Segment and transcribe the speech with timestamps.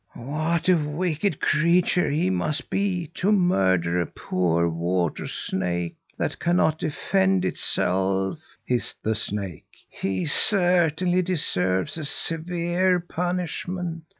[0.15, 6.79] "What a wicked creature he must be to murder a poor water snake that cannot
[6.79, 9.67] defend itself!" hissed the snake.
[9.91, 14.05] "He certainly deserves a severe punishment.